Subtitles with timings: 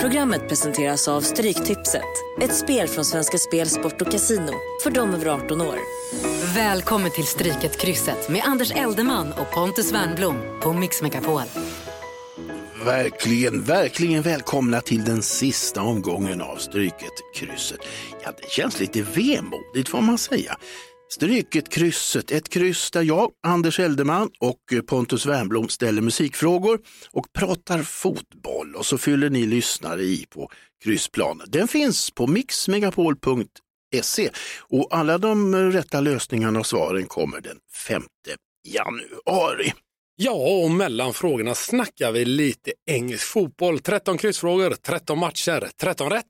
[0.00, 2.02] Programmet presenteras av Stryktipset.
[2.40, 4.52] Ett spel från Svenska Spel, Sport och Casino.
[4.82, 5.76] För de över 18 år.
[6.54, 11.42] Välkommen till Stryket-krysset med Anders Eldeman och Pontus Wernblom på Mix Megapol.
[12.84, 17.80] Verkligen, verkligen välkomna till den sista omgången av Stryket-krysset.
[18.22, 20.56] Ja, det känns lite vemodigt får man säga.
[21.12, 27.82] Stryket-krysset, ett kryss där jag, Anders Eldeman och eh, Pontus Wernbloom ställer musikfrågor och pratar
[27.82, 30.50] fotboll och så fyller ni lyssnare i på
[30.84, 31.46] kryssplanen.
[31.50, 37.56] Den finns på mixmegapol.se och alla de rätta lösningarna och svaren kommer den
[37.86, 38.02] 5
[38.68, 39.72] januari.
[40.16, 43.78] Ja, och mellan frågorna snackar vi lite engelsk fotboll.
[43.78, 46.24] 13 kryssfrågor, 13 matcher, 13 rätt.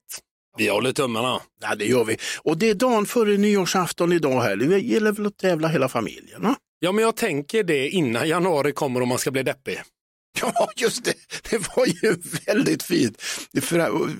[0.56, 1.40] Vi håller tummarna.
[1.60, 2.16] Ja, det gör vi.
[2.42, 4.56] Och det är dagen före nyårsafton idag här.
[4.56, 6.42] Det gäller väl att tävla hela familjen?
[6.42, 6.56] Va?
[6.78, 9.82] Ja, men jag tänker det innan januari kommer om man ska bli deppig.
[10.40, 11.14] Ja, just det.
[11.50, 13.22] Det var ju väldigt fint.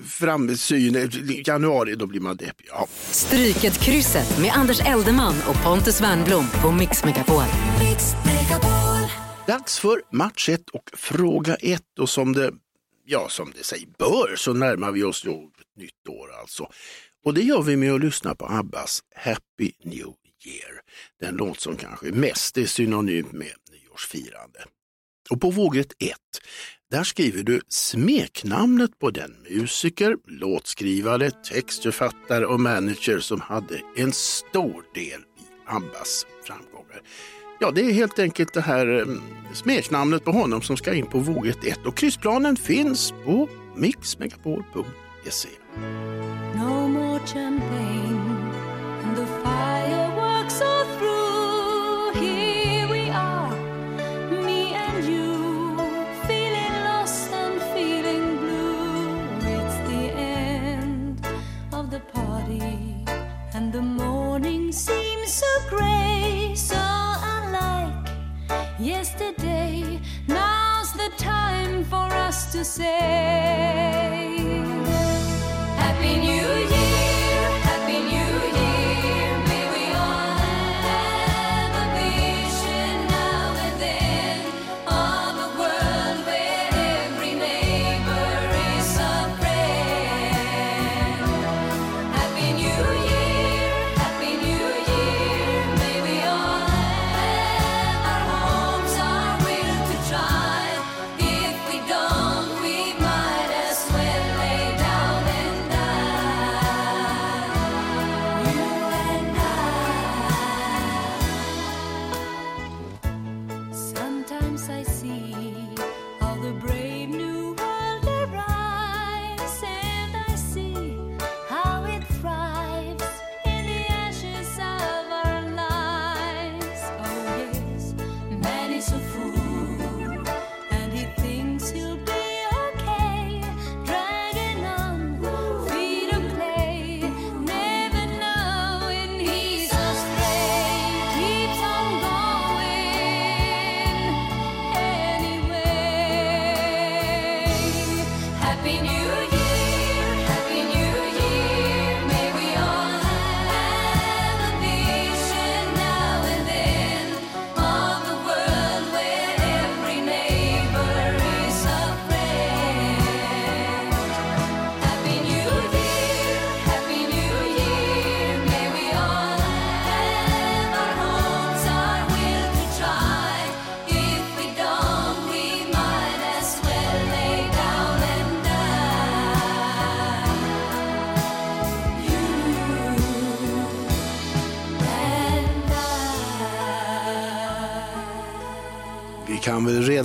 [0.07, 1.09] Framsyn,
[1.45, 2.67] januari, då blir man deppig.
[2.69, 2.87] Ja.
[3.11, 7.43] Stryket-krysset med Anders Eldeman och Pontus Wernblom på Mix Megapol.
[9.47, 12.51] Dags för match 1 och fråga 1 och som det,
[13.05, 16.69] ja, som det sig bör så närmar vi oss då nytt år alltså.
[17.25, 20.07] Och det gör vi med att lyssna på Abbas Happy New
[20.45, 20.81] Year.
[21.19, 24.65] Den låt som kanske mest är synonym med nyårsfirande.
[25.29, 26.17] Och på vågrätt 1,
[26.91, 34.85] där skriver du smeknamnet på den musiker, låtskrivare, textförfattare och manager som hade en stor
[34.93, 37.01] del i Abbas framgångar.
[37.59, 39.21] Ja, det är helt enkelt det här mm,
[39.53, 45.60] smeknamnet på honom som ska in på vågrätt 1 och kryssplanen finns på mixmegapol.se.
[45.77, 48.51] No more champagne
[49.03, 52.11] and the fireworks are through.
[52.21, 53.55] Here we are,
[54.29, 55.77] me and you,
[56.27, 59.15] feeling lost and feeling blue.
[59.55, 61.25] It's the end
[61.71, 63.05] of the party
[63.53, 68.09] and the morning seems so grey, so unlike
[68.77, 70.01] yesterday.
[70.27, 74.20] Now's the time for us to say.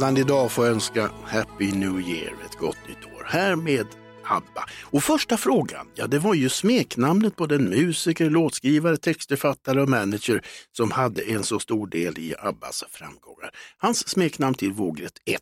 [0.06, 3.24] Redan idag få önska Happy New Year, ett gott nytt år.
[3.26, 3.86] Här med
[4.24, 4.64] ABBA.
[4.82, 10.42] Och första frågan, ja det var ju smeknamnet på den musiker, låtskrivare, textförfattare och manager
[10.76, 13.50] som hade en så stor del i ABBAs framgångar.
[13.78, 15.40] Hans smeknamn till vågrätt 1.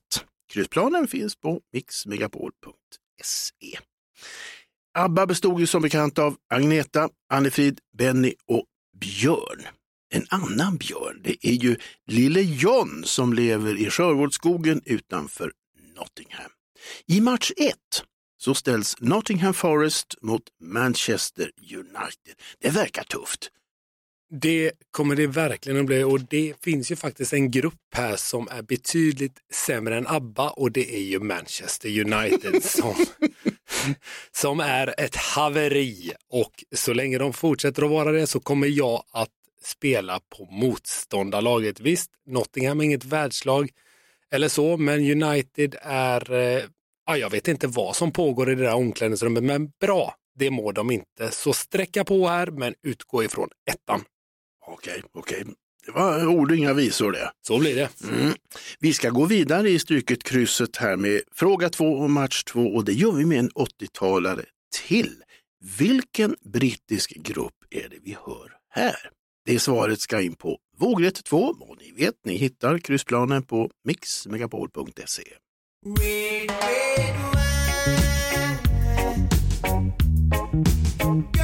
[0.52, 3.78] Kryssplanen finns på mixmegapol.se.
[4.98, 8.64] ABBA bestod ju som bekant av Agneta, Annefrid, Benny och
[9.00, 9.66] Björn.
[10.14, 11.76] En annan björn, det är ju
[12.06, 15.52] lille John som lever i Sherwoodskogen utanför
[15.96, 16.50] Nottingham.
[17.06, 17.74] I match 1
[18.38, 22.34] så ställs Nottingham Forest mot Manchester United.
[22.60, 23.50] Det verkar tufft.
[24.40, 28.48] Det kommer det verkligen att bli och det finns ju faktiskt en grupp här som
[28.50, 32.94] är betydligt sämre än ABBA och det är ju Manchester United som
[34.32, 39.04] som är ett haveri och så länge de fortsätter att vara det så kommer jag
[39.12, 39.30] att
[39.64, 41.80] spela på motståndarlaget.
[41.80, 43.70] Visst, Nottingham är inget världslag
[44.30, 46.62] eller så, men United är, eh,
[47.06, 50.72] ja, jag vet inte vad som pågår i det där omklädningsrummet, men bra, det må
[50.72, 51.30] de inte.
[51.30, 54.04] Så sträcka på här, men utgå ifrån ettan.
[54.66, 55.44] Okej, okej.
[55.86, 57.32] Det var ord och inga visor det.
[57.46, 57.88] Så blir det.
[58.04, 58.34] Mm.
[58.78, 62.84] Vi ska gå vidare i Stryket krysset här med fråga två och match två och
[62.84, 64.44] det gör vi med en 80-talare
[64.86, 65.22] till.
[65.78, 69.10] Vilken brittisk grupp är det vi hör här?
[69.46, 75.22] Det svaret ska in på vågrätt 2 och ni vet, ni hittar kryssplanen på mixmegapol.se.
[76.00, 76.50] Red,
[80.98, 81.43] to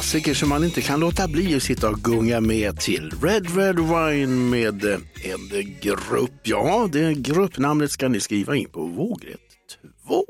[0.00, 3.10] klassiker som man inte kan låta bli att sitta och gunga med till.
[3.22, 6.40] Red Red Wine med eh, en grupp.
[6.42, 9.40] Ja, det gruppnamnet ska ni skriva in på vågrätt
[10.06, 10.24] 2.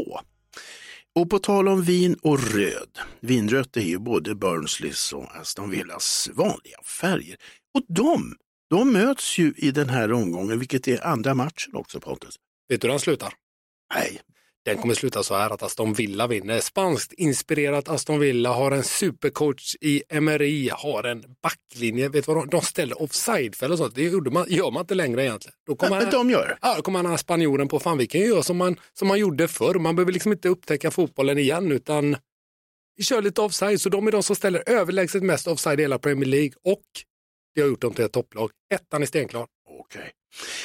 [1.15, 2.99] Och på tal om vin och röd.
[3.21, 7.37] Vinrött är ju både Burnsleys och Aston Villas vanliga färger.
[7.75, 8.35] Och de,
[8.71, 12.35] de möts ju i den här omgången, vilket är andra matchen också Pontus.
[12.69, 13.33] Vet du hur den slutar?
[13.95, 14.21] Nej,
[14.65, 16.61] Den kommer sluta så här att Aston Villa vinner.
[16.61, 22.09] Spanskt inspirerat Aston Villa har en supercoach i MRI, har en backlinje.
[22.09, 23.95] Vet vad de, de ställer offside-fällor och sånt.
[23.95, 25.55] Det gjorde man, gör man inte längre egentligen.
[25.67, 26.59] Då kommer men de gör.
[26.63, 29.19] Ja, då kommer här spanjoren på, fan vi kan ju göra som man, som man
[29.19, 29.75] gjorde förr.
[29.75, 32.17] Man behöver liksom inte upptäcka fotbollen igen utan
[32.97, 33.81] vi kör lite offside.
[33.81, 36.85] Så de är de som ställer överlägset mest offside i hela Premier League och
[37.55, 38.51] det har gjort dem till ett topplag.
[38.75, 39.47] Ettan är stenklar.
[39.69, 40.13] Okej.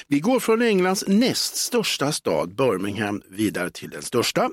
[0.07, 4.49] Vi går från Englands näst största stad, Birmingham, vidare till den största,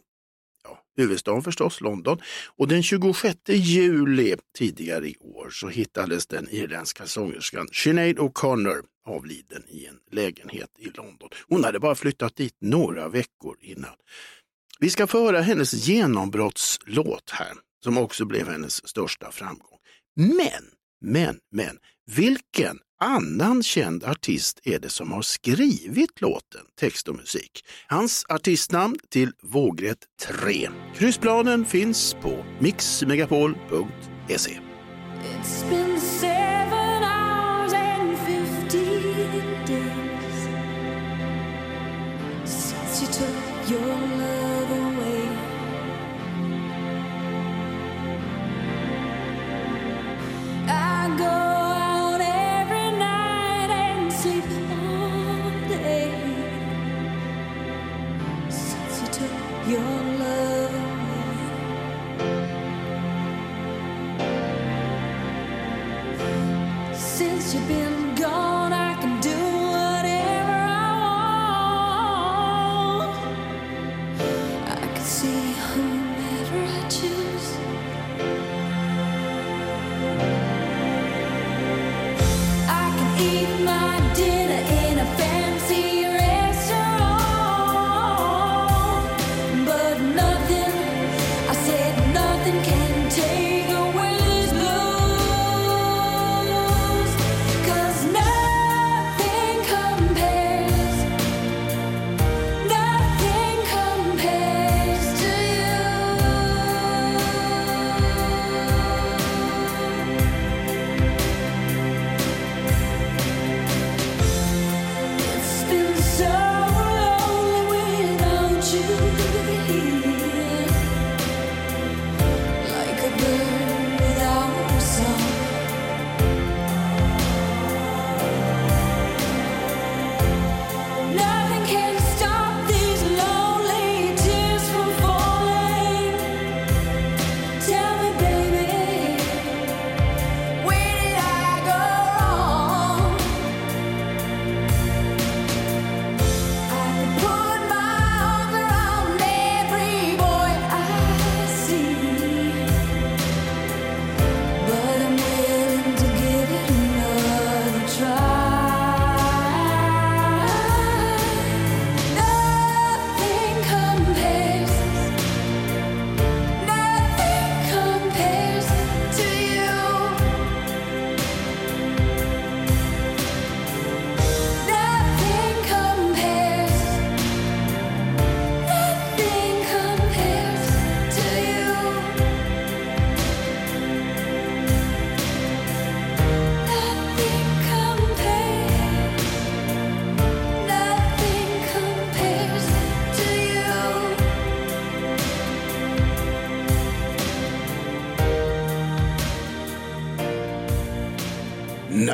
[0.65, 2.19] ja, huvudstaden förstås, London.
[2.57, 9.65] Och den 26 juli tidigare i år så hittades den irländska sångerskan Sinead O'Connor avliden
[9.69, 11.29] i en lägenhet i London.
[11.49, 13.95] Hon hade bara flyttat dit några veckor innan.
[14.79, 17.53] Vi ska få höra hennes genombrottslåt här,
[17.85, 19.79] som också blev hennes största framgång.
[20.17, 20.65] Men,
[21.01, 21.79] men, men,
[22.11, 27.65] vilken annan känd artist är det som har skrivit låten, text och musik?
[27.87, 29.99] Hans artistnamn till vågrätt
[30.43, 30.69] 3.
[30.95, 34.59] Kryssplanen finns på mixmegapol.se.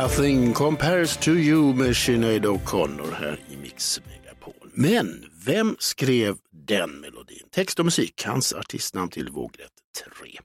[0.09, 4.71] Nothing compares to you med Sinead O'Connor här i Mix Megapol.
[4.75, 6.37] Men vem skrev
[6.67, 7.49] den melodin?
[7.51, 9.73] Text och musik, hans artistnamn till vågrätt
[10.21, 10.39] 3.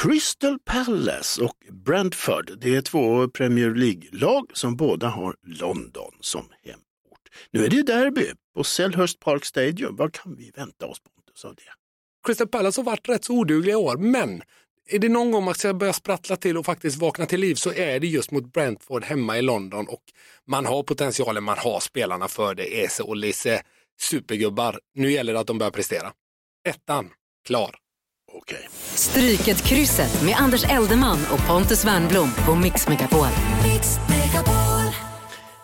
[0.00, 7.28] Crystal Palace och Brentford, det är två Premier League-lag som båda har London som hemort.
[7.50, 9.96] Nu är det derby på Selhurst Park Stadium.
[9.96, 11.62] Vad kan vi vänta oss Pontus av det?
[12.26, 14.42] Crystal Palace har varit rätt så odugliga i år, men
[14.90, 17.72] är det någon gång man ska börja sprattla till och faktiskt vakna till liv så
[17.72, 20.02] är det just mot Brentford hemma i London och
[20.46, 22.84] man har potentialen, man har spelarna för det.
[22.84, 23.62] Ese och Lisse,
[24.00, 24.80] supergubbar.
[24.94, 26.12] Nu gäller det att de börjar prestera.
[26.68, 27.10] Ettan,
[27.46, 27.76] klar.
[28.32, 28.68] Okej.
[28.94, 33.26] Stryket krysset med Anders Eldeman och Pontus Wernblom på Mix Megapol.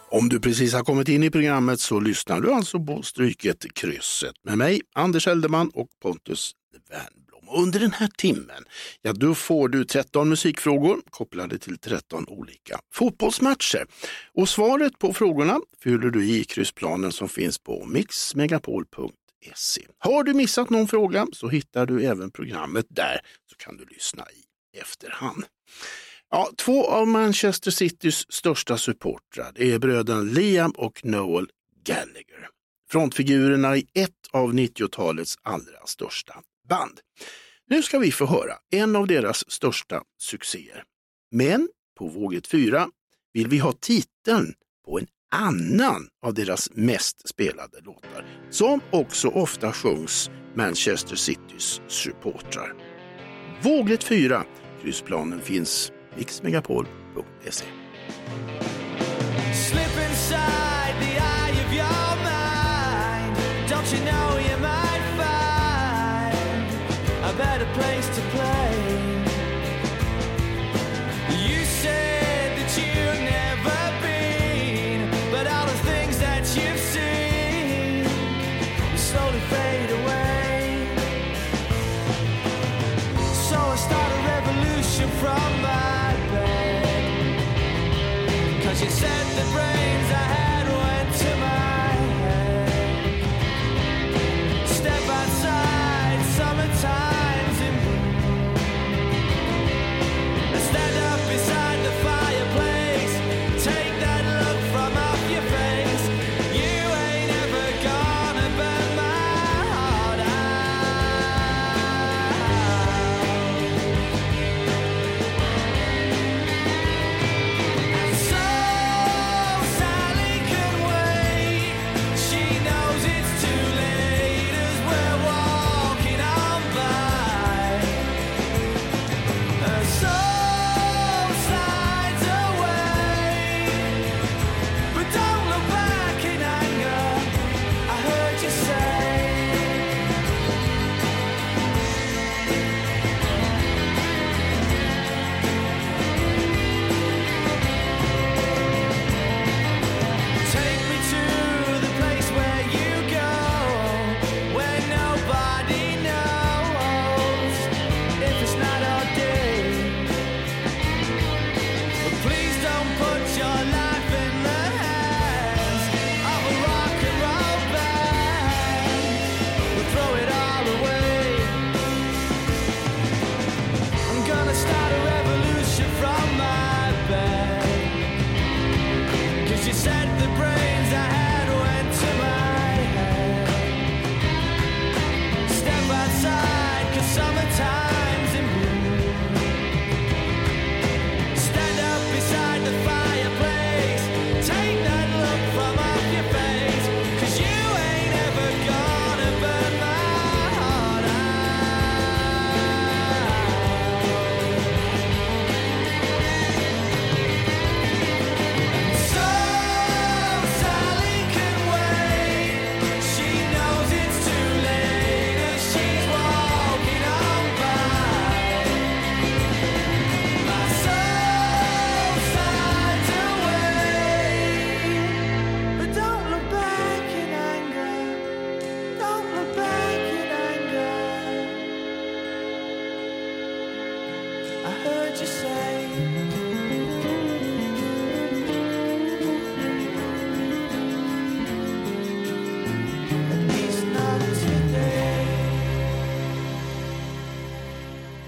[0.09, 4.35] Om du precis har kommit in i programmet så lyssnar du alltså på Stryket krysset
[4.45, 6.52] med mig, Anders Eldeman och Pontus
[6.90, 7.25] Wernbloom.
[7.49, 8.65] Och Under den här timmen,
[9.03, 13.87] ja då får du 13 musikfrågor kopplade till 13 olika fotbollsmatcher.
[14.35, 19.83] Och svaret på frågorna fyller du i kryssplanen som finns på mixmegapol.se.
[19.99, 24.25] Har du missat någon fråga så hittar du även programmet där så kan du lyssna
[24.33, 25.45] i efterhand.
[26.31, 31.47] Ja, två av Manchester Citys största supportrar det är bröderna Liam och Noel
[31.85, 32.49] Gallagher.
[32.91, 37.00] Frontfigurerna i ett av 90-talets allra största band.
[37.70, 40.85] Nu ska vi få höra en av deras största succéer.
[41.30, 41.68] Men
[41.99, 42.88] på våget 4
[43.32, 44.54] vill vi ha titeln
[44.85, 52.75] på en annan av deras mest spelade låtar, som också ofta sjungs Manchester Citys supportrar.
[53.62, 54.44] Våglet 4,
[54.82, 57.64] kryssplanen finns mixmegapol.se.
[59.54, 63.37] Slip inside the eye of your mind.
[63.68, 64.36] Don't you know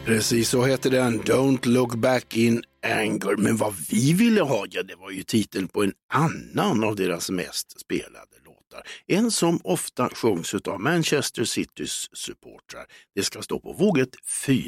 [0.09, 3.37] Precis så heter den, Don't look back in Anger.
[3.37, 7.31] Men vad vi ville ha, ja det var ju titeln på en annan av deras
[7.31, 8.83] mest spelade låtar.
[9.07, 12.87] En som ofta sjungs av Manchester Citys supportrar.
[13.15, 14.09] Det ska stå på våget
[14.47, 14.65] 4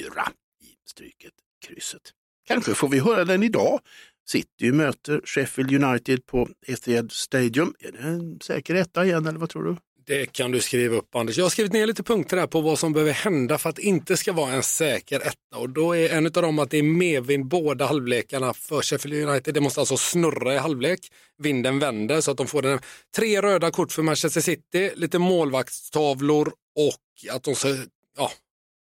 [0.61, 1.35] i Stryket
[1.67, 2.03] krysset.
[2.47, 3.81] Kanske får vi höra den idag.
[4.29, 7.75] City möter Sheffield United på Etihad Stadium.
[7.79, 9.77] Är det en säker etta igen eller vad tror du?
[10.11, 11.39] Det kan du skriva upp Anders.
[11.39, 14.17] Jag har skrivit ner lite punkter här på vad som behöver hända för att inte
[14.17, 15.57] ska vara en säker etta.
[15.57, 19.55] Och då är en av dem att det är medvind båda halvlekarna för Sheffield United.
[19.55, 21.01] Det måste alltså snurra i halvlek.
[21.39, 22.79] Vinden vänder så att de får den.
[23.17, 27.69] tre röda kort för Manchester City, lite målvaktstavlor och att de ska
[28.17, 28.33] ja,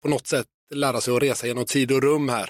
[0.03, 2.49] på något sätt lära sig att resa genom tid och rum här.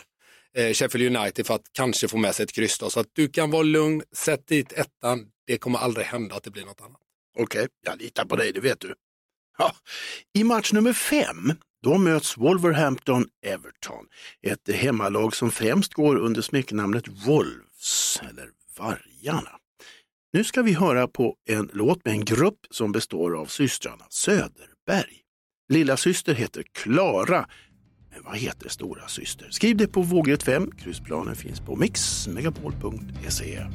[0.58, 2.80] Eh, Sheffield United för att kanske få med sig ett kryss.
[2.80, 2.90] Då.
[2.90, 5.28] Så att du kan vara lugn, sätt dit ettan.
[5.48, 7.07] Det kommer aldrig hända att det blir något annat.
[7.40, 8.94] Okej, jag litar på dig, det vet du.
[9.58, 9.76] Ja.
[10.34, 14.06] I match nummer fem, då möts Wolverhampton Everton.
[14.42, 19.52] Ett hemmalag som främst går under smeknamnet Wolves, eller Vargarna.
[20.34, 25.22] Nu ska vi höra på en låt med en grupp som består av systrarna Söderberg.
[25.70, 27.48] Lilla syster heter Klara.
[28.12, 29.48] Men vad heter stora syster?
[29.52, 30.72] Skriv det på vågrätt 5.
[30.72, 33.66] Kryssplanen finns på mixmegapol.se.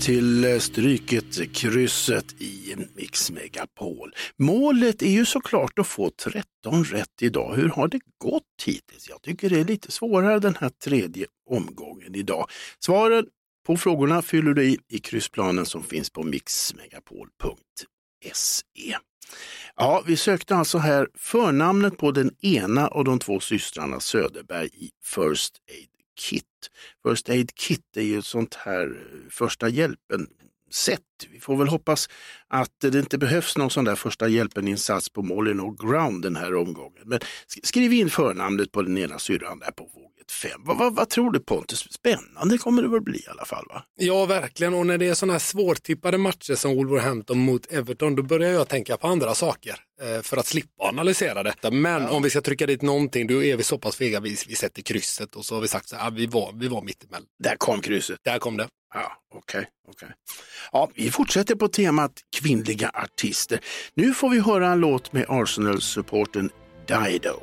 [0.00, 4.14] Till Stryket krysset i Mix Megapol.
[4.36, 7.54] Målet är ju såklart att få 13 rätt idag.
[7.54, 9.08] Hur har det gått hittills?
[9.08, 12.46] Jag tycker det är lite svårare den här tredje omgången idag.
[12.78, 13.26] Svaren
[13.66, 18.96] på frågorna fyller du i i kryssplanen som finns på mixmegapol.se.
[19.76, 24.90] Ja, vi sökte alltså här förnamnet på den ena av de två systrarna Söderberg i
[25.04, 26.44] First Aid Kit.
[27.06, 30.26] First Aid Kit är ju ett sånt här eh, första hjälpen
[30.74, 31.00] sätt.
[31.30, 32.08] Vi får väl hoppas
[32.48, 36.54] att det inte behövs någon sån där första hjälpen-insats på Molly No Ground den här
[36.54, 37.02] omgången.
[37.04, 37.20] Men
[37.62, 40.50] skriv in förnamnet på den ena syrran där på våget 5.
[40.64, 41.92] Vad, vad, vad tror du Pontus?
[41.92, 43.82] Spännande kommer det väl bli i alla fall va?
[43.94, 44.74] Ja, verkligen.
[44.74, 48.68] Och när det är sådana här svårtippade matcher som Wolverhampton mot Everton, då börjar jag
[48.68, 51.70] tänka på andra saker eh, för att slippa analysera detta.
[51.70, 54.54] Men om vi ska trycka dit någonting, då är vi så pass fega, vi, vi
[54.54, 57.26] sätter krysset och så har vi sagt så här, vi var, vi var mittemellan.
[57.38, 58.18] Där kom krysset.
[58.22, 58.68] Där kom det.
[58.94, 59.68] Ja, okej.
[59.88, 60.08] okej.
[60.72, 63.60] Ja, vi fortsätter på temat kvinnliga artister.
[63.94, 66.50] Nu får vi höra en låt med Arsenal-supporten
[66.86, 67.42] Dido.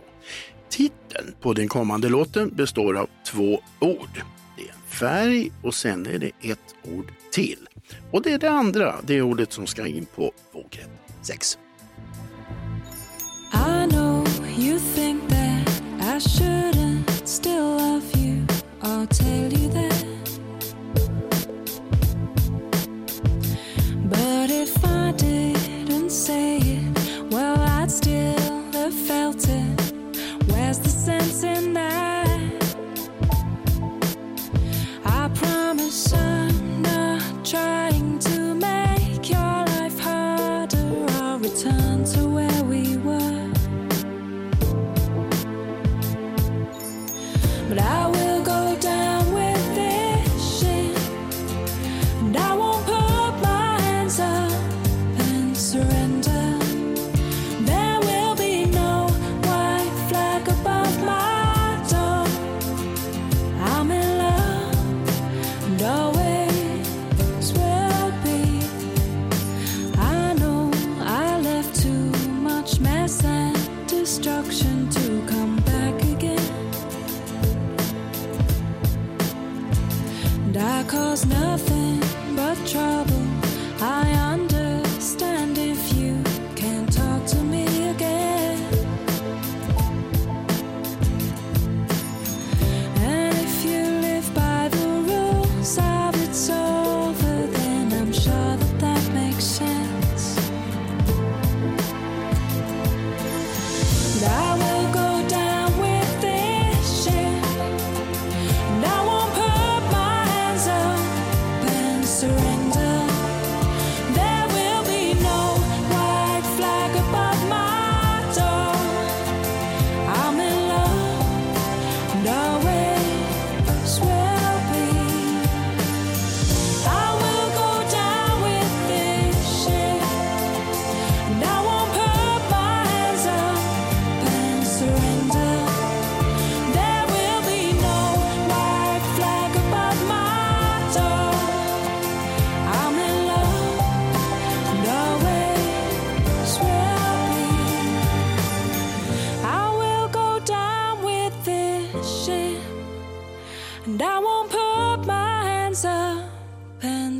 [0.69, 4.23] Titeln på den kommande låten består av två ord.
[4.57, 7.67] Det är en färg och sen är det ett ord till.
[8.11, 10.89] Och det är det andra, det ordet som ska in på vågrätt
[11.21, 11.57] 6.
[26.31, 26.58] I
[35.69, 41.05] promise I'm not trying to make your life harder.
[41.21, 43.51] I'll return to where we were.
[47.69, 48.28] But I will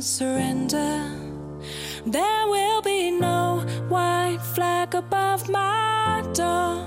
[0.00, 1.10] and surrender.
[2.06, 6.86] There will be no white flag above my door.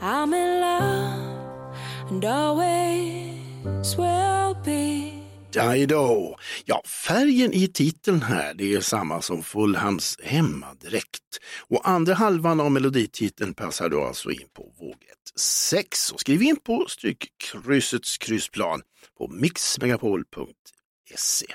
[0.00, 1.76] I'm in love
[2.10, 5.12] and always will be.
[5.50, 6.36] Dido.
[6.64, 11.38] Ja, färgen i titeln här det är samma som Fulhams hemmadräkt.
[11.68, 16.12] Och andra halvan av melodititeln passar då alltså in på våget 6.
[16.12, 18.82] Och skriv in på Strykkryssets kryssplan
[19.18, 21.46] på mixmegapol.se.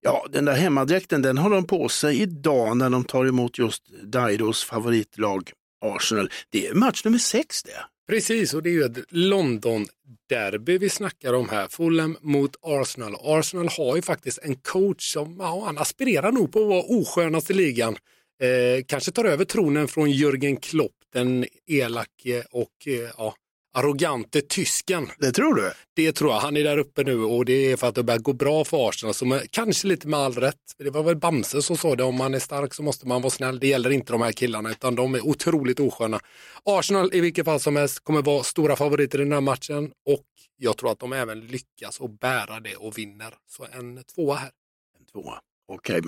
[0.00, 3.82] Ja, den där hemmadräkten den har de på sig idag när de tar emot just
[4.02, 5.52] Daidos favoritlag
[5.84, 6.30] Arsenal.
[6.50, 7.84] Det är match nummer sex det.
[8.08, 11.68] Precis, och det är ju ett London-derby vi snackar om här.
[11.68, 13.16] Fulham mot Arsenal.
[13.20, 17.52] Arsenal har ju faktiskt en coach som ja, han aspirerar nog på att vara oskönaste
[17.52, 17.96] ligan.
[18.42, 23.34] Eh, kanske tar över tronen från Jürgen Klopp, den elake och eh, ja,
[23.76, 25.08] arrogante tysken.
[25.18, 25.72] Det tror du?
[25.94, 26.40] Det tror jag.
[26.40, 28.88] Han är där uppe nu och det är för att det börjar gå bra för
[28.88, 29.32] Arsenal.
[29.32, 30.74] Är, kanske lite med all rätt.
[30.78, 33.30] Det var väl Bamse som sa det, om man är stark så måste man vara
[33.30, 33.58] snäll.
[33.58, 36.20] Det gäller inte de här killarna utan de är otroligt osköna.
[36.64, 40.26] Arsenal i vilket fall som helst kommer vara stora favoriter i den här matchen och
[40.56, 43.34] jag tror att de även lyckas och bära det och vinner.
[43.46, 44.50] Så en tvåa här.
[44.98, 45.38] En tvåa.
[45.68, 46.00] Okej.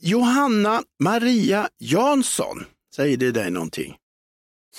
[0.00, 3.96] Johanna Maria Jansson, säger det dig någonting?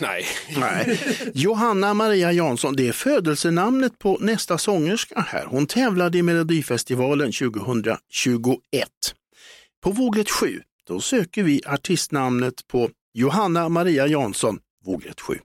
[0.01, 0.25] Nej.
[0.57, 0.99] Nej.
[1.33, 5.45] Johanna Maria Jansson, det är födelsenamnet på nästa sångerska här.
[5.45, 7.97] Hon tävlade i Melodifestivalen 2021.
[9.83, 15.39] På vågrätt 7, Då söker vi artistnamnet på Johanna Maria Jansson, vågrätt 7.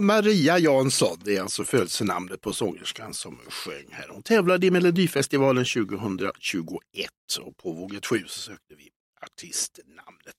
[0.00, 4.08] Maria Jansson, det är alltså födelsenamnet på sångerskan som sjöng här.
[4.08, 7.10] Hon tävlade i Melodifestivalen 2021
[7.40, 8.88] och på våget 7 så sökte vi
[9.22, 10.34] artistnamnet.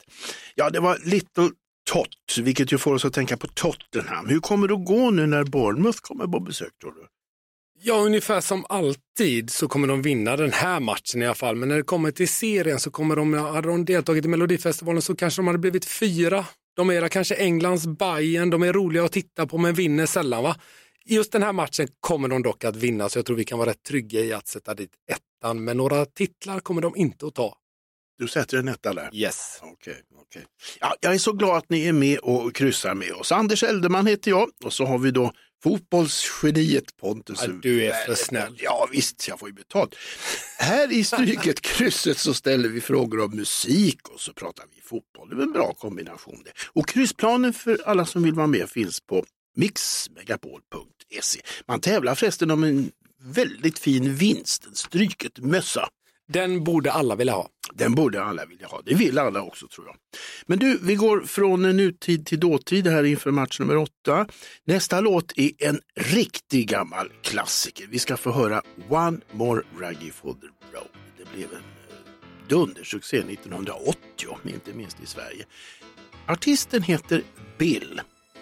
[0.56, 1.50] Ja, det var Little
[1.89, 4.28] Tot, vilket ju får oss att tänka på Tottenham.
[4.28, 7.08] Hur kommer det att gå nu när Bournemouth kommer på besök tror du?
[7.84, 11.56] Ja, ungefär som alltid så kommer de vinna den här matchen i alla fall.
[11.56, 15.15] Men när det kommer till serien så kommer de, hade de deltagit i Melodifestivalen så
[15.15, 16.45] kanske de hade blivit fyra.
[16.82, 20.56] De är kanske Englands Bayern, de är roliga att titta på men vinner sällan va?
[21.06, 23.70] Just den här matchen kommer de dock att vinna så jag tror vi kan vara
[23.70, 25.63] rätt trygga i att sätta dit ettan.
[25.63, 27.56] Men några titlar kommer de inte att ta.
[28.17, 29.10] Du sätter en etta där?
[29.13, 29.60] Yes.
[29.62, 30.46] Okej, okej.
[30.80, 33.32] Ja, jag är så glad att ni är med och kryssar med oss.
[33.32, 35.32] Anders Eldeman heter jag och så har vi då
[35.63, 37.39] fotbollsgeniet Pontus.
[37.41, 38.56] Ja, du är för snäll.
[38.58, 39.95] Ja visst, jag får ju betalt.
[40.58, 45.30] Här i Stryket krysset så ställer vi frågor om musik och så pratar vi fotboll.
[45.30, 46.52] Det är en bra kombination det.
[46.74, 51.41] Och kryssplanen för alla som vill vara med finns på mixmegapol.se.
[51.67, 52.91] Man tävlar förresten om en
[53.24, 55.89] väldigt fin vinst, en Stryket mössa.
[56.34, 57.50] Den borde alla vilja ha.
[57.74, 58.82] Den borde alla vilja ha.
[58.86, 59.96] Det vill alla också tror jag.
[60.46, 64.28] Men du, vi går från nutid till dåtid här inför match nummer åtta.
[64.65, 67.88] Nästa låt är en riktig gammal klassiker.
[67.89, 70.88] Vi ska få höra One More Raggy for the Road.
[71.17, 73.98] Det blev en eh, dundersuccé 1980,
[74.46, 75.46] inte minst i Sverige.
[76.28, 77.24] Artisten heter
[77.58, 78.02] Bill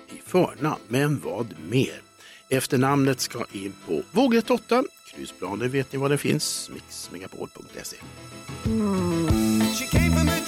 [0.10, 2.02] i förnamn, men vad mer?
[2.49, 4.84] Efternamnet ska in på vågrätt 8.
[5.19, 6.69] Husplaner vet ni var den finns.
[6.73, 7.97] Mixmegapol.se.
[8.65, 10.38] Mm.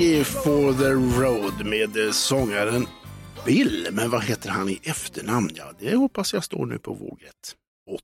[0.00, 2.86] More for the road med eh, sångaren
[3.44, 3.88] Bill.
[3.92, 5.50] Men vad heter han i efternamn?
[5.54, 7.56] Ja, det hoppas jag står nu på våget.
[7.90, 8.00] 8.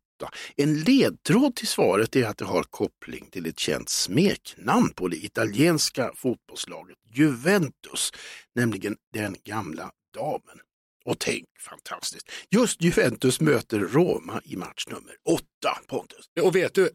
[0.57, 5.17] En ledtråd till svaret är att det har koppling till ett känt smeknamn på det
[5.17, 8.13] italienska fotbollslaget Juventus,
[8.55, 10.59] nämligen den gamla damen.
[11.05, 15.45] Och tänk fantastiskt, just Juventus möter Roma i match nummer 8,
[15.87, 16.27] Pontus.
[16.43, 16.91] Och vet du,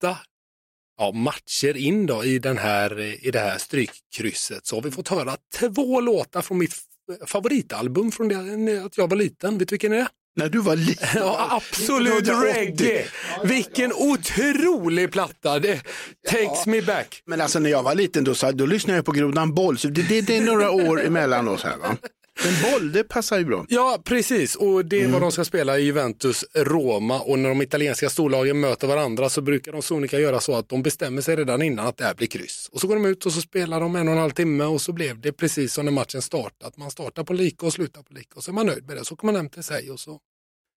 [0.00, 0.18] 8
[1.00, 5.08] ja, matcher in då i, den här, i det här strykkrysset så har vi fått
[5.08, 6.74] höra två låtar från mitt
[7.26, 9.58] favoritalbum från det att jag var liten.
[9.58, 10.08] Vet du vilken det är?
[10.36, 11.08] När du var liten.
[11.14, 12.86] Ja, absolut 1980.
[12.86, 13.04] reggae.
[13.44, 15.58] Vilken otrolig platta.
[15.58, 15.82] Det
[16.30, 17.22] takes me back.
[17.26, 19.88] Men alltså när jag var liten då, så, då lyssnade jag på Grodan Boll, så
[19.88, 21.96] det, det, det är några år emellan oss här va.
[22.44, 23.66] Men boll, det passar ju bra.
[23.68, 24.54] Ja, precis.
[24.56, 25.12] Och det är Mm.
[25.12, 27.20] vad de ska spela i Juventus Roma.
[27.20, 30.82] Och när de italienska storlagen möter varandra så brukar de sonika göra så att de
[30.82, 32.68] bestämmer sig redan innan att det här blir kryss.
[32.72, 34.80] Och så går de ut och så spelar de en och en halv timme och
[34.80, 36.76] så blev det precis som när matchen startat.
[36.76, 39.04] Man startar på lika och slutar på lika och så är man nöjd med det.
[39.04, 40.18] Så kommer man hem till sig och så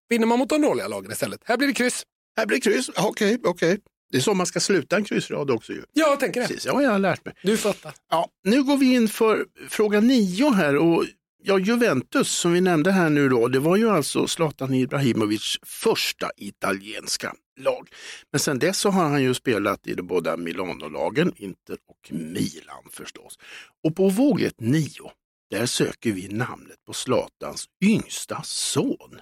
[0.10, 1.40] vinner man mot de dåliga lagen istället.
[1.46, 2.04] Här blir det kryss.
[2.38, 3.80] Här blir kryss, okej, okej.
[4.12, 5.84] Det är så man ska sluta en kryssrad också ju.
[5.94, 6.48] Ja, jag tänker det.
[6.48, 7.34] Precis, ja, jag har lärt mig.
[7.44, 7.94] Du fattar.
[8.10, 11.06] Ja, nu går vi in för fråga nio här och
[11.46, 16.30] ja, Juventus som vi nämnde här nu då, det var ju alltså Zlatan Ibrahimovics första
[16.38, 17.90] italienska lag.
[18.32, 22.84] Men sen dess så har han ju spelat i de båda milanolagen, Inter och Milan
[22.92, 23.40] förstås.
[23.84, 25.12] Och på våget nio,
[25.50, 29.20] där söker vi namnet på Zlatans yngsta son.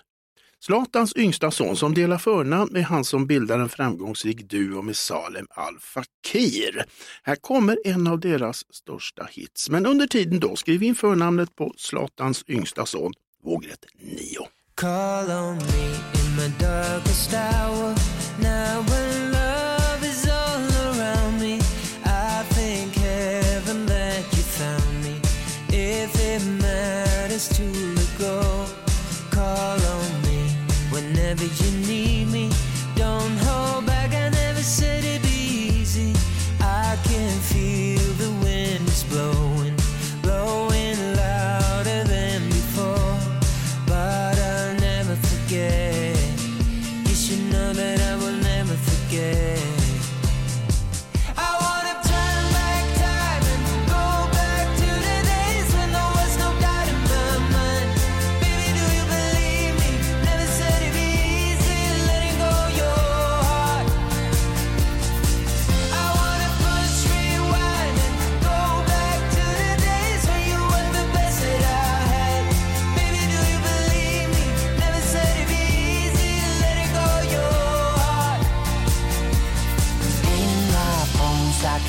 [0.66, 5.48] Zlatans yngsta son som delar förnamn med han som bildar en framgångsrik duo med Salem
[5.50, 6.86] Al Fakir.
[7.24, 9.70] Här kommer en av deras största hits.
[9.70, 14.22] Men under tiden då skriv in förnamnet på Zlatans yngsta son, vågrätt 9.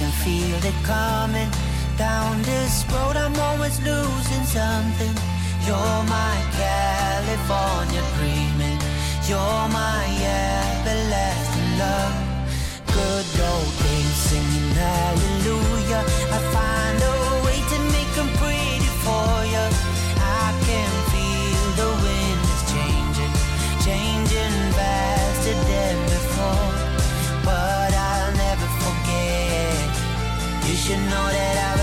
[0.02, 1.50] Can feel it coming.
[1.96, 5.14] Down this road, I'm always losing something.
[5.66, 8.78] You're my California dreaming.
[9.30, 10.02] You're my
[10.42, 12.16] everlasting love.
[12.98, 16.02] Good old days singing hallelujah.
[16.36, 17.21] I find a
[30.82, 31.81] should know that I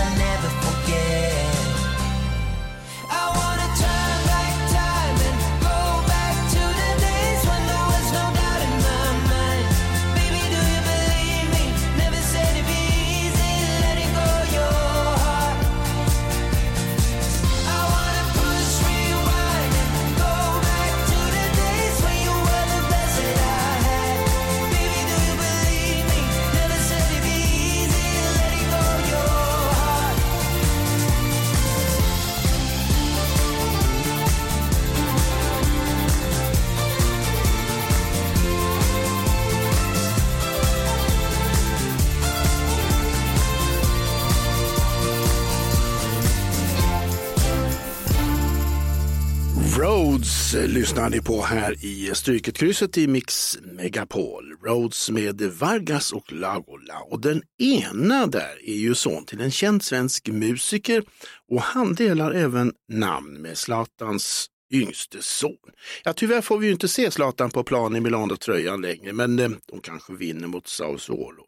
[50.50, 54.56] Rhodes eh, lyssnar ni på här i Stryketkrysset i Mix Megapol.
[54.64, 57.00] Rhodes med Vargas och Lagola.
[57.00, 61.02] Och den ena där är ju son till en känd svensk musiker
[61.48, 65.56] och han delar även namn med Zlatans yngste son.
[66.04, 69.50] Ja, tyvärr får vi ju inte se Zlatan på plan i Milano-tröjan längre, men eh,
[69.66, 70.98] de kanske vinner mot Sao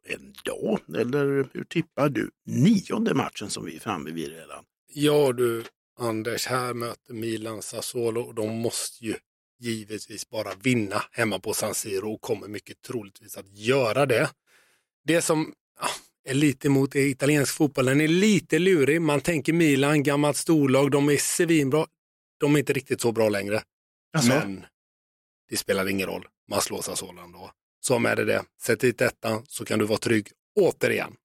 [0.09, 0.79] ändå.
[0.99, 2.31] Eller hur tippar du?
[2.47, 4.65] Nionde matchen som vi är framme vid redan.
[4.95, 5.65] Ja du,
[5.99, 9.17] Anders, här möter Milan Sassuolo och de måste ju
[9.61, 14.31] givetvis bara vinna hemma på San Siro och kommer mycket troligtvis att göra det.
[15.05, 15.89] Det som ja,
[16.31, 17.87] är lite emot är italiensk fotboll.
[17.87, 19.03] Den är lite lurig.
[19.03, 21.87] Man tänker Milan, gammalt storlag, de är svinbra.
[22.39, 23.63] De är inte riktigt så bra längre.
[24.17, 24.65] Alltså, Men
[25.51, 26.27] det spelar ingen roll.
[26.49, 27.51] Man slår Sassuolo ändå.
[27.81, 28.45] Så med det det.
[28.63, 30.29] Sätt dit ettan så kan du vara trygg
[30.61, 31.17] återigen.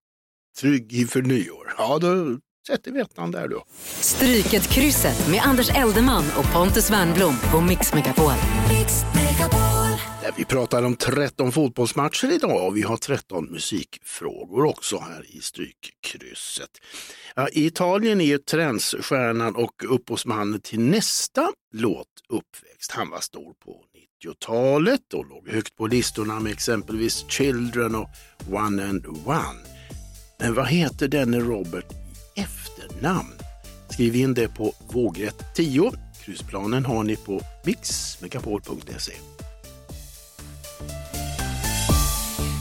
[0.60, 1.74] Trygg inför nyår.
[1.78, 3.64] Ja, då sätter vi ettan där då.
[4.00, 8.32] Stryket krysset med Anders Eldeman och Pontus Wernbloom på Mix Megapol.
[10.22, 15.42] Där vi pratar om 13 fotbollsmatcher idag och vi har 13 musikfrågor också här i
[15.42, 16.70] Strykkrysset.
[17.36, 22.92] Ja, I Italien är trensstjärnan och upphovsmannen till nästa låt uppväxt.
[22.92, 23.84] Han var stor på
[24.24, 28.10] 90-talet och låg högt på listorna med exempelvis Children och
[28.52, 29.60] One and One.
[30.40, 32.07] Men vad heter denne Robert i
[32.38, 33.34] efternamn?
[33.90, 35.92] Skriv in det på vågrätt 10.
[36.22, 39.14] Kryssplanen har ni på mixmegapol.se.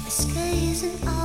[0.05, 1.16] The sky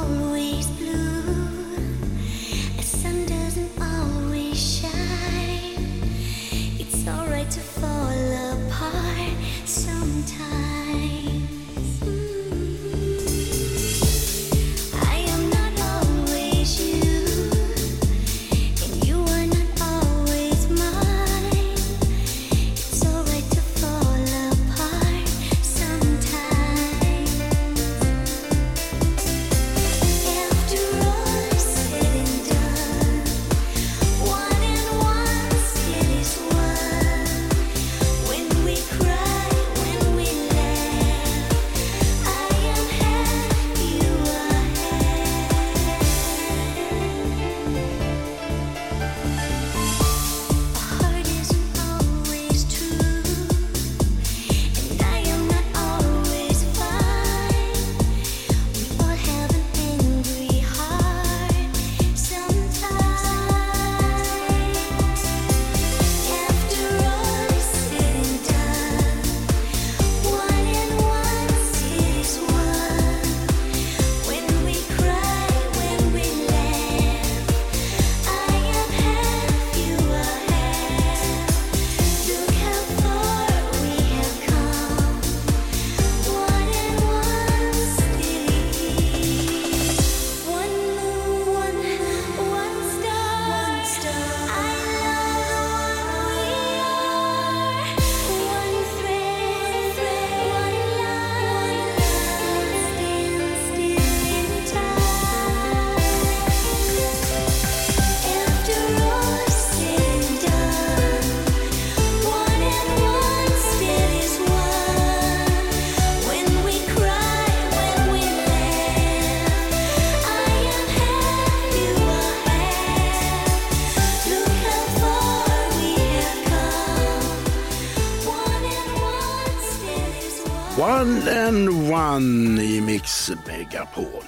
[132.12, 134.24] and i Mix Megapol.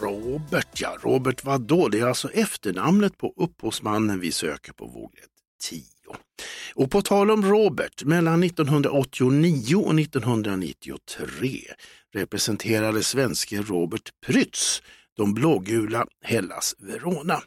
[0.00, 1.88] Robert, ja, Robert vadå?
[1.88, 5.30] Det är alltså efternamnet på upphovsmannen vi söker på vågrätt
[5.62, 5.82] 10.
[6.74, 11.60] Och på tal om Robert, mellan 1989 och 1993
[12.14, 14.82] representerade svenske Robert Prytz
[15.16, 17.42] de blågula Hellas Verona.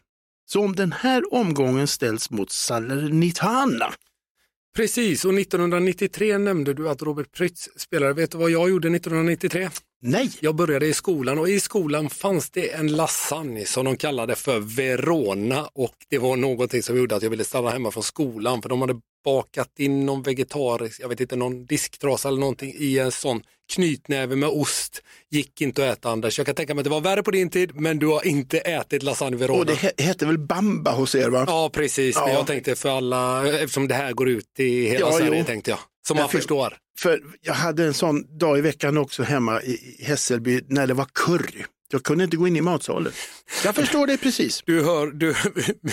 [0.45, 3.93] Så om den här omgången ställs mot Salernitana
[4.75, 8.13] Precis, och 1993 nämnde du att Robert Prytz spelade.
[8.13, 9.69] Vet du vad jag gjorde 1993?
[10.01, 14.35] Nej, Jag började i skolan och i skolan fanns det en lasagne som de kallade
[14.35, 18.61] för Verona och det var någonting som gjorde att jag ville stanna hemma från skolan
[18.61, 22.99] för de hade bakat in någon vegetarisk, jag vet inte, någon disktrasa eller någonting i
[22.99, 23.41] en sån
[23.73, 25.01] knytnäve med ost.
[25.31, 26.37] Gick inte att äta Anders.
[26.37, 28.59] Jag kan tänka mig att det var värre på din tid men du har inte
[28.59, 29.59] ätit lasagne Verona.
[29.59, 31.43] och det he- hette väl Bamba hos er va?
[31.47, 32.33] Ja precis, men Ja.
[32.33, 35.45] jag tänkte för alla, eftersom det här går ut i hela Ja, Sverige jo.
[35.45, 35.79] tänkte jag.
[36.07, 36.77] Som man för- förstår.
[36.99, 40.93] För jag hade en sån dag i veckan också hemma i i Hässelby när det
[40.93, 41.63] var curry.
[41.91, 43.11] Jag kunde inte gå in i matsalen.
[43.63, 44.61] Jag förstår det precis.
[44.65, 45.35] Du hör, du,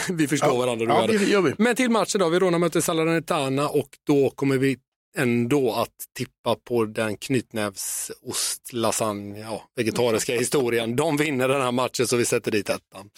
[0.09, 0.87] vi förstår Ja, varandra.
[0.87, 1.19] Du ja, det.
[1.19, 1.55] det gör vi.
[1.59, 4.77] Men till matchen då, Verona möter Salernitana och då kommer vi
[5.17, 10.97] ändå att tippa på den knytnävsost, lasagne, ja, vegetariska historien.
[10.97, 13.11] De vinner den här matchen så vi sätter dit ettan.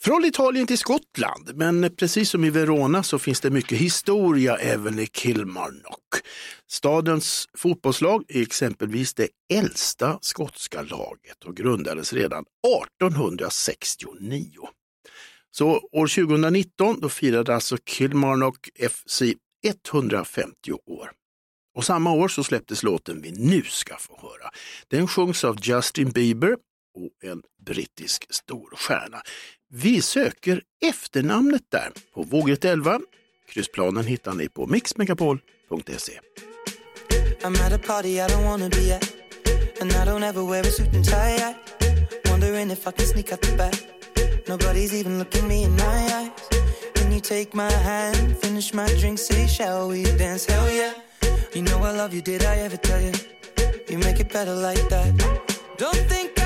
[0.00, 4.98] Från Italien till Skottland, men precis som i Verona så finns det mycket historia även
[4.98, 6.14] i Kilmarnock.
[6.66, 12.44] Stadens fotbollslag är exempelvis det äldsta skotska laget och grundades redan
[12.84, 14.52] 1869.
[15.50, 19.22] Så år 2019 då firade alltså Kilmarnock FC
[19.66, 21.10] 150 år.
[21.74, 24.50] Och samma år så släpptes låten vi nu ska få höra.
[24.88, 26.56] Den sjungs av Justin Bieber
[26.94, 29.22] och en brittisk storstjärna.
[29.70, 33.00] Vi söker efternamnet där på vågrätt 11.
[33.48, 36.12] Kryssplanen hittar ni på mixmegapol.se.
[37.42, 39.14] I'm at a party I don't wanna be at.
[39.80, 41.36] And I don't ever wear a suit and tie.
[41.36, 41.54] I
[42.30, 43.74] wondering if I can sneak out the back.
[44.48, 46.30] Nobody's even looking me in my eyes.
[46.94, 50.52] Can you take my hand, finish my drink, say, shall we dance?
[50.52, 50.92] Hell yeah.
[51.54, 53.12] You know I love you, did I ever tell you?
[53.88, 55.12] You make it better like that.
[55.76, 56.37] Don't think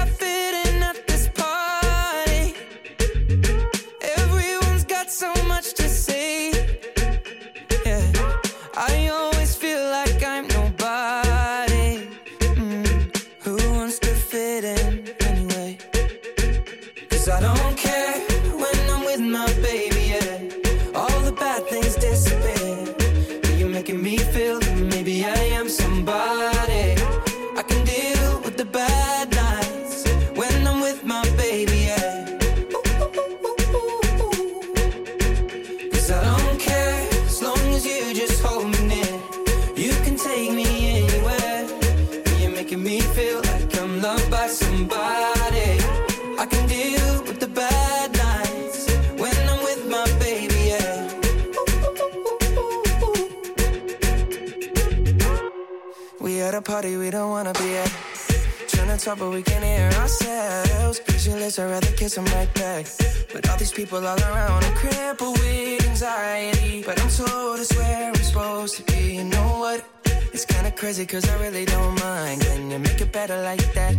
[59.02, 61.00] talk, but we can't hear ourselves.
[61.00, 62.86] Pictureless, I'd rather kiss them right back.
[63.32, 66.82] But all these people all around, I'm crippled with anxiety.
[66.84, 69.16] But I'm told it's where I'm supposed to be.
[69.16, 69.84] You know what?
[70.32, 72.42] It's kinda crazy, cause I really don't mind.
[72.42, 73.94] Can you make it better like that?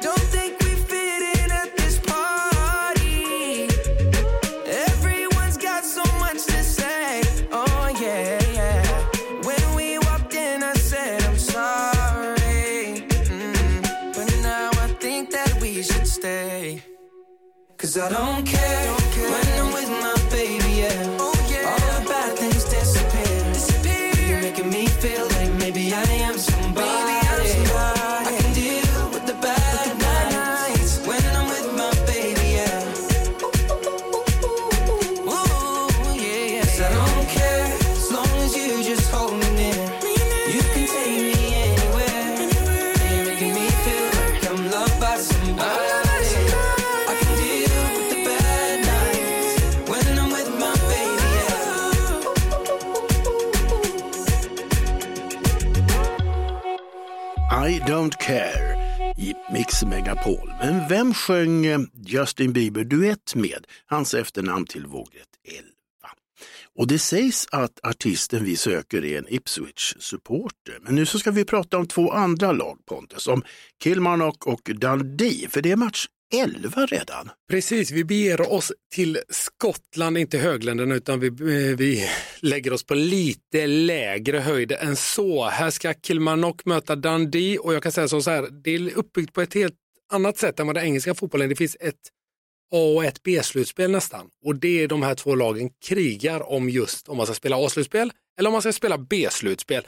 [0.00, 0.61] Don't think
[18.02, 19.01] I don't care,
[61.22, 63.66] sjöng eh, Justin Bieber duett med?
[63.86, 65.68] Hans efternamn till vågrätt 11.
[66.78, 70.78] Och det sägs att artisten vi söker är en Ipswich-supporter.
[70.80, 73.42] Men nu så ska vi prata om två andra lag Pontus, om
[73.84, 77.30] Kilmarnock och Dundee, för det är match 11 redan.
[77.50, 82.08] Precis, vi beger oss till Skottland, inte högländerna, utan vi, eh, vi
[82.40, 85.44] lägger oss på lite lägre höjd än så.
[85.44, 89.42] Här ska Kilmarnock möta Dundee och jag kan säga så här, det är uppbyggt på
[89.42, 89.74] ett helt
[90.12, 92.10] annat sätt än vad den engelska fotbollen Det finns ett
[92.74, 94.30] A och ett B-slutspel nästan.
[94.44, 98.12] Och det är de här två lagen krigar om just om man ska spela A-slutspel
[98.38, 99.86] eller om man ska spela B-slutspel.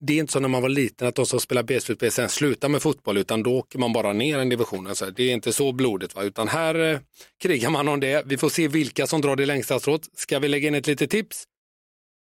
[0.00, 2.68] Det är inte som när man var liten att de som spelar B-slutspel sen slutar
[2.68, 4.86] med fotboll utan då åker man bara ner en division.
[4.86, 6.22] Alltså, det är inte så blodigt va?
[6.22, 7.00] utan här eh,
[7.42, 8.22] krigar man om det.
[8.26, 10.08] Vi får se vilka som drar det längsta strået.
[10.14, 11.44] Ska vi lägga in ett litet tips?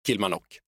[0.08, 0.60] Kilmarnock.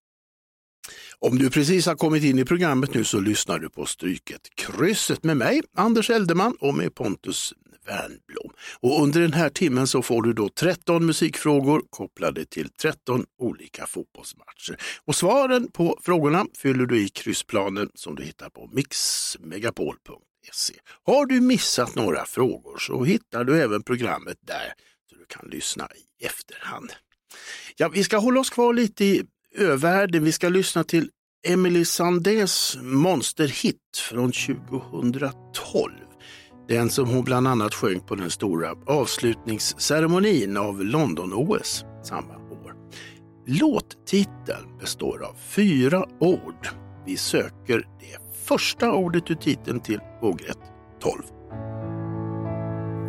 [1.18, 5.24] Om du precis har kommit in i programmet nu så lyssnar du på Stryket krysset
[5.24, 7.54] med mig, Anders Eldeman och med Pontus
[7.86, 8.52] Wernbloom.
[8.80, 13.86] Och under den här timmen så får du då 13 musikfrågor kopplade till 13 olika
[13.86, 14.76] fotbollsmatcher.
[15.04, 20.74] Och svaren på frågorna fyller du i kryssplanen som du hittar på mixmegapol.se.
[21.04, 24.72] Har du missat några frågor så hittar du även programmet där
[25.10, 25.88] så du kan lyssna
[26.20, 26.92] i efterhand.
[27.76, 29.24] Ja, vi ska hålla oss kvar lite i
[29.54, 30.24] övärlden.
[30.24, 31.10] Vi ska lyssna till
[31.48, 33.76] Emily Sandés monsterhit
[34.10, 35.92] från 2012.
[36.68, 42.74] Den som hon bland annat sjöng på den stora avslutningsceremonin av London-OS samma år.
[43.46, 46.68] Låttiteln består av fyra ord.
[47.06, 50.58] Vi söker det första ordet ur titeln till vågrätt
[51.00, 51.22] 12.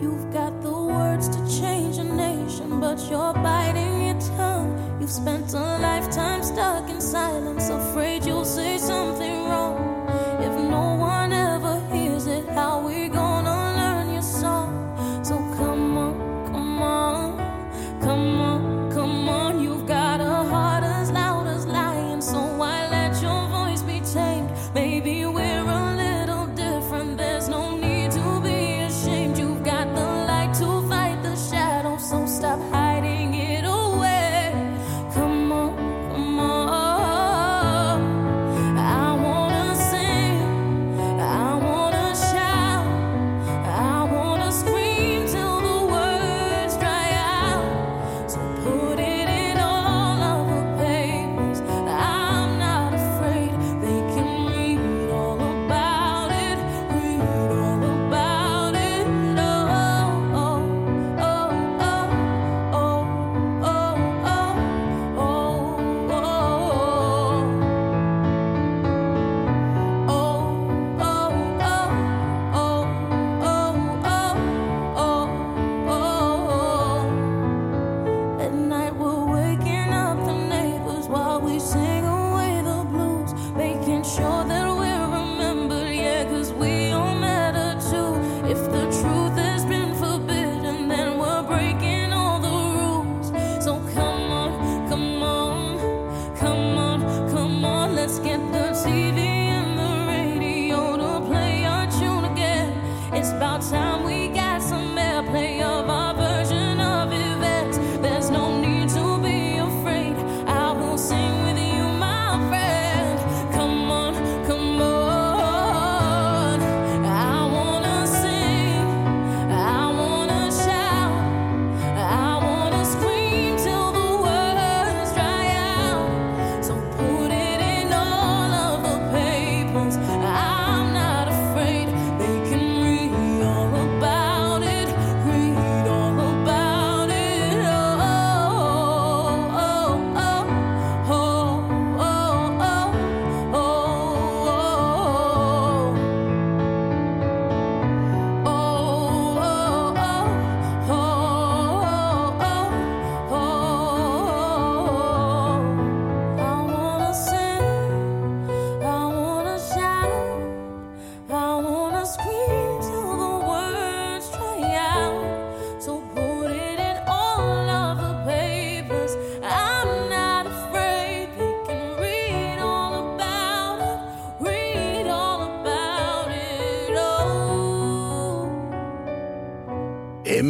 [0.02, 4.93] You've got the words to change a nation, but you're biting your tongue.
[5.04, 9.76] You've spent a lifetime stuck in silence, afraid you'll say something wrong.
[10.40, 11.03] If no one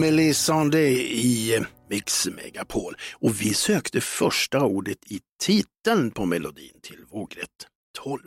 [0.03, 2.95] Emily Sandé i eh, Mix Megapol.
[3.13, 7.49] Och vi sökte första ordet i titeln på melodin till vågrätt
[7.97, 8.19] 12.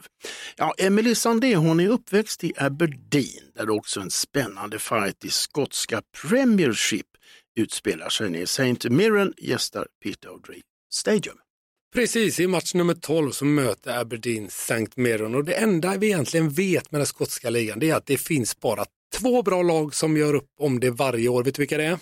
[0.57, 6.03] Ja, Emily Sandé hon är uppväxt i Aberdeen där också en spännande fight i skotska
[6.23, 7.07] Premiership
[7.57, 8.91] utspelar sig när St.
[8.91, 10.63] Mirren gästar Peter O'Dree
[10.93, 11.37] Stadium.
[11.95, 14.87] Precis, i match nummer 12 så möter Aberdeen St.
[14.97, 18.19] Mirren och det enda vi egentligen vet med den skotska ligan det är att det
[18.19, 21.45] finns bara två bra lag som gör upp om det varje år.
[21.45, 21.99] Vet du vilka det är?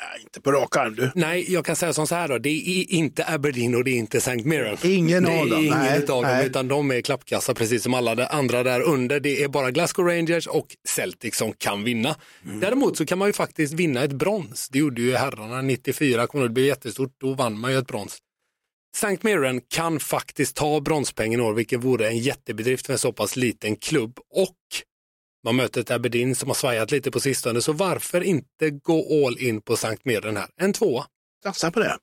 [0.00, 1.10] Ja, inte på rak arm du.
[1.14, 2.38] Nej, jag kan säga som så här då.
[2.38, 4.36] Det är inte Aberdeen och det är inte St.
[4.44, 4.76] Mirren.
[4.82, 6.46] Ingen det av dem, är ingen nej, dem, nej.
[6.46, 9.20] utan de är klappkassa precis som alla de andra där under.
[9.20, 12.16] Det är bara Glasgow Rangers och Celtic som kan vinna.
[12.44, 12.60] Mm.
[12.60, 14.68] Däremot så kan man ju faktiskt vinna ett brons.
[14.68, 18.18] Det gjorde ju herrarna 94, kommer det bli jättestort, då vann man ju ett brons.
[18.96, 19.18] St.
[19.20, 23.36] Mirren kan faktiskt ta bronspengen i år, vilket vore en jättebedrift för en så pass
[23.36, 24.18] liten klubb.
[24.30, 24.56] Och
[25.44, 29.38] man möter ett Aberdeen som har svajat lite på sistone, så varför inte gå all
[29.38, 29.96] in på St.
[30.04, 30.48] Mirren här?
[30.56, 31.04] En tvåa.
[31.42, 31.96] Satsa på det.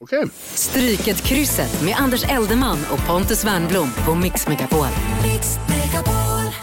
[0.00, 0.24] Okej.
[0.54, 4.86] Stryket krysset med Anders Eldeman och Pontus Wernblom på Mix Megapol.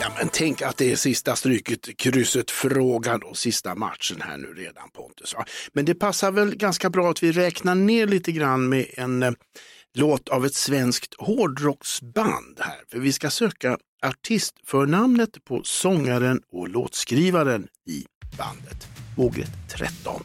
[0.02, 4.48] Ja, men tänk att det är sista stryket, krysset, frågan och sista matchen här nu
[4.48, 5.36] redan Pontus.
[5.74, 9.32] Men det passar väl ganska bra att vi räknar ner lite grann med en eh,
[9.94, 12.84] låt av ett svenskt hårdrocksband här.
[12.92, 18.06] För vi ska söka artistförnamnet på sångaren och låtskrivaren i
[18.38, 18.88] bandet.
[19.18, 20.24] Vågrätt 13.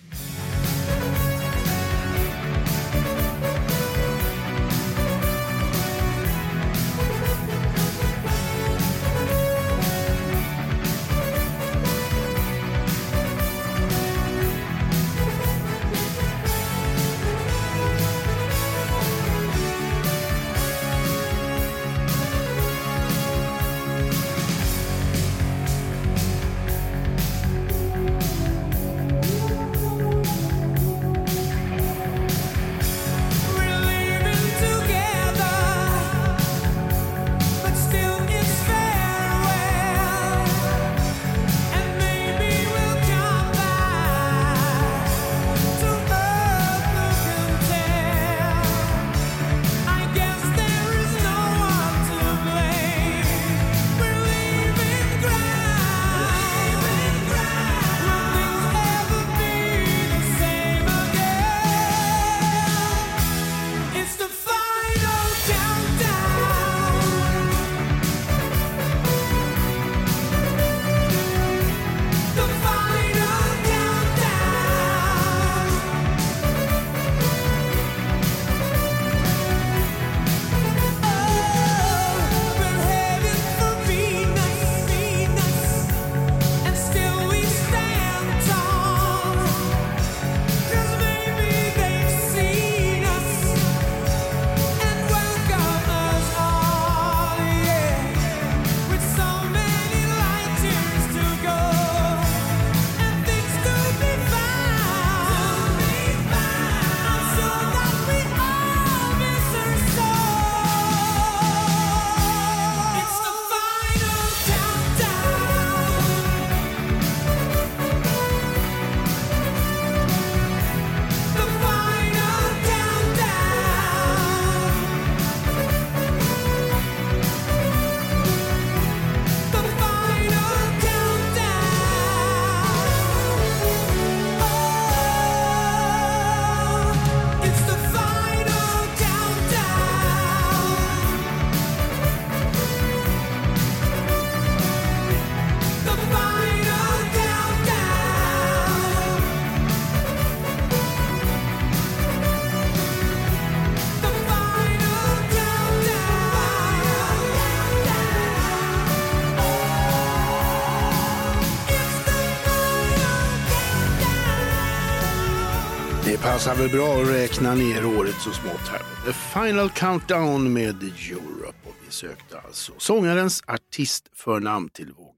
[166.37, 168.83] Passar väl bra att räkna ner året så smått här.
[169.07, 171.59] The Final Countdown med Europe.
[171.65, 175.15] Och vi sökte alltså sångarens artistförnamn till våg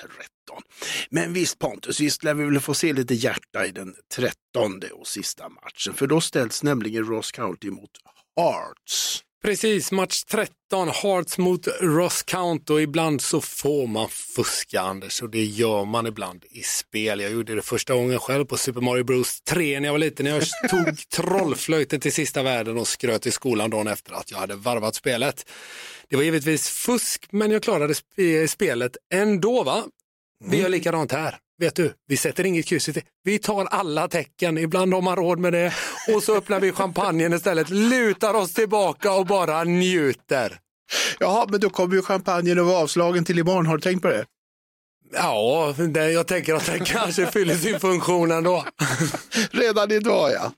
[0.00, 0.62] 13.
[1.10, 5.06] Men visst Pontus, visst lär vi väl få se lite hjärta i den trettonde och
[5.06, 5.94] sista matchen.
[5.94, 7.90] För då ställs nämligen Ross County mot
[8.36, 9.22] Hearts.
[9.46, 15.30] Precis, match 13, Hearts mot Ross Count och ibland så får man fuska Anders och
[15.30, 17.20] det gör man ibland i spel.
[17.20, 20.24] Jag gjorde det första gången själv på Super Mario Bros 3 när jag var liten.
[20.24, 24.38] När jag tog trollflöjten till sista världen och skröt i skolan dagen efter att jag
[24.38, 25.50] hade varvat spelet.
[26.08, 29.84] Det var givetvis fusk men jag klarade sp- spelet ändå va?
[30.44, 31.38] Vi gör likadant här.
[31.58, 32.88] Vet du, vi sätter inget kryss.
[32.88, 33.02] i.
[33.24, 35.74] Vi tar alla tecken, ibland har man råd med det.
[36.14, 40.58] Och så öppnar vi champagnen istället, lutar oss tillbaka och bara njuter.
[41.18, 43.66] Jaha, men då kommer ju champagnen att vara avslagen till imorgon.
[43.66, 44.26] Har du tänkt på det?
[45.12, 48.64] Ja, det, jag tänker att den kanske fyller sin funktion ändå.
[49.50, 50.52] Redan idag ja.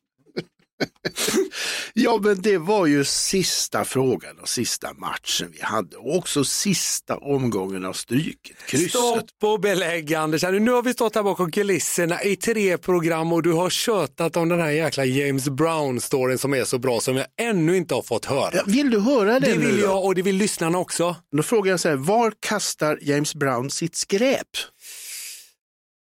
[1.94, 7.16] ja, men det var ju sista frågan och sista matchen vi hade och också sista
[7.16, 8.90] omgången av Stryket, krysset.
[8.90, 10.42] Stopp och belägg Anders.
[10.42, 14.48] Nu har vi stått här bakom kulisserna i tre program och du har tjötat om
[14.48, 18.24] den här jäkla James Brown-storyn som är så bra som jag ännu inte har fått
[18.24, 18.50] höra.
[18.54, 19.86] Ja, vill du höra det, det nu vill då?
[19.86, 21.16] jag och det vill lyssnarna också.
[21.36, 24.48] Då frågar jag så här, var kastar James Brown sitt skräp?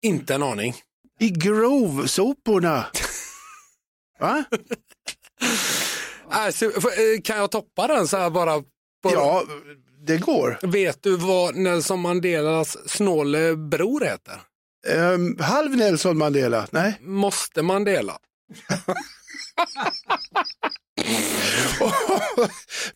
[0.03, 0.75] Inte en aning.
[1.21, 2.85] I Grove-soporna.
[4.21, 4.45] Va?
[6.31, 6.71] Alltså,
[7.25, 8.63] kan jag toppa den så här bara?
[9.03, 9.13] bara?
[9.13, 9.45] Ja,
[10.07, 10.59] det går.
[10.63, 14.41] Vet du vad Nelson Mandelas snåle bror heter?
[15.15, 16.67] Um, halv Nelson Mandela?
[16.71, 16.99] Nej.
[17.01, 18.19] Måste Mandela.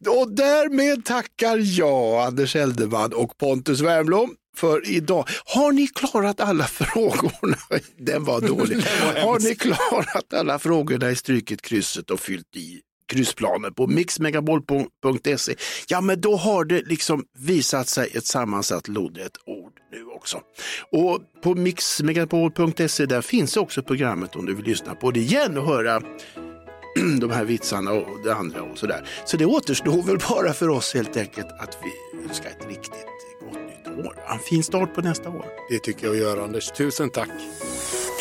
[0.09, 5.29] och därmed tackar jag Anders Eldeman och Pontus Wernbloom för idag.
[5.45, 7.57] Har ni klarat alla frågorna?
[7.99, 8.83] Den var dålig.
[9.23, 15.55] Har ni klarat alla frågorna i Stryket krysset och fyllt i kryssplanen på mixmegapol.se?
[15.89, 20.41] Ja, men då har det liksom visat sig ett sammansatt lodrätt ord nu också.
[20.93, 25.67] Och på mixmegapol.se där finns också programmet om du vill lyssna på det igen och
[25.67, 26.01] höra
[27.21, 29.09] de här vitsarna och det andra och sådär.
[29.25, 33.30] Så det återstår väl bara för oss helt enkelt att vi önskar ett riktigt
[33.91, 34.19] år.
[34.33, 35.45] En fin start på nästa år.
[35.71, 36.71] Det tycker jag gör Anders.
[36.71, 37.31] Tusen tack.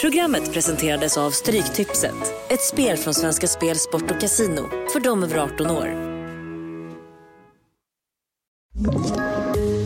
[0.02, 2.16] Programmet presenterades av Stryktipset.
[2.50, 4.70] Ett spel från Svenska Spel, Sport och Casino.
[4.94, 5.88] För de över 18 år.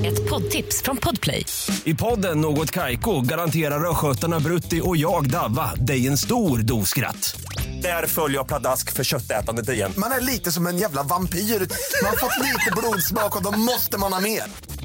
[0.05, 1.45] Ett poddtips från Podplay.
[1.83, 7.35] I podden Något Kaiko garanterar östgötarna Brutti och jag, Davva, dig en stor dos skratt.
[7.81, 9.91] Där följer jag pladask för köttätandet igen.
[9.97, 11.39] Man är lite som en jävla vampyr.
[11.39, 14.43] Man har fått lite blodsmak och då måste man ha mer.